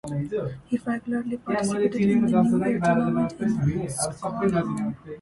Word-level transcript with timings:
He 0.65 0.79
regularly 0.79 1.37
participated 1.37 2.01
in 2.09 2.21
the 2.25 2.41
New 2.41 2.65
Year 2.65 2.79
tournaments 2.79 3.35
in 3.39 3.87
Stockholm. 3.87 4.95